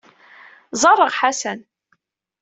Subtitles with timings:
[0.81, 1.59] Ẓẓareɣ Ḥasan.